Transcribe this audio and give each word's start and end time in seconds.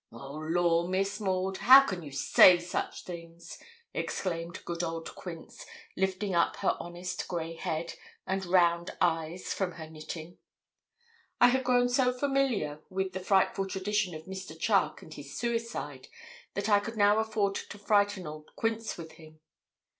'Oh, 0.11 0.33
law, 0.39 0.87
Miss 0.87 1.19
Maud, 1.19 1.57
how 1.57 1.81
can 1.81 2.01
you 2.01 2.11
say 2.11 2.57
such 2.57 3.03
things!' 3.03 3.59
exclaimed 3.93 4.65
good 4.65 4.81
old 4.81 5.13
Quince, 5.13 5.63
lifting 5.95 6.33
up 6.33 6.55
her 6.55 6.75
honest 6.79 7.27
grey 7.27 7.53
head 7.53 7.93
and 8.25 8.47
round 8.47 8.89
eyes 8.99 9.53
from 9.53 9.73
her 9.73 9.87
knitting. 9.87 10.39
I 11.39 11.49
had 11.49 11.63
grown 11.63 11.87
so 11.87 12.11
familiar 12.11 12.81
with 12.89 13.13
the 13.13 13.19
frightful 13.19 13.67
tradition 13.67 14.15
of 14.15 14.25
Mr. 14.25 14.59
Charke 14.59 15.03
and 15.03 15.13
his 15.13 15.37
suicide, 15.37 16.07
that 16.55 16.67
I 16.67 16.79
could 16.79 16.97
now 16.97 17.19
afford 17.19 17.53
to 17.53 17.77
frighten 17.77 18.25
old 18.25 18.49
Quince 18.55 18.97
with 18.97 19.11
him. 19.11 19.39